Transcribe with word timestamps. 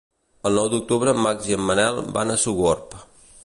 El 0.49 0.55
nou 0.59 0.69
d'octubre 0.71 1.13
en 1.17 1.21
Max 1.25 1.49
i 1.51 1.57
en 1.59 1.63
Manel 1.69 2.03
van 2.19 2.33
a 2.33 2.39
Sogorb. 2.47 3.01